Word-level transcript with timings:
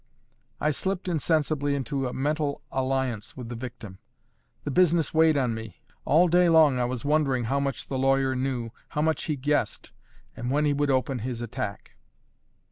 I 0.59 0.71
slipped 0.71 1.07
insensibly 1.07 1.75
into 1.75 2.07
a 2.07 2.11
mental 2.11 2.63
alliance 2.71 3.37
with 3.37 3.49
the 3.49 3.55
victim; 3.55 3.99
the 4.63 4.71
business 4.71 5.13
weighed 5.13 5.37
on 5.37 5.53
me; 5.53 5.79
all 6.05 6.27
day 6.27 6.49
long, 6.49 6.79
I 6.79 6.85
was 6.85 7.05
wondering 7.05 7.43
how 7.43 7.59
much 7.59 7.87
the 7.87 7.99
lawyer 7.99 8.35
knew, 8.35 8.71
how 8.89 9.03
much 9.03 9.25
he 9.25 9.35
guessed, 9.35 9.91
and 10.35 10.49
when 10.49 10.65
he 10.65 10.73
would 10.73 10.89
open 10.89 11.19
his 11.19 11.39
attack. 11.43 11.97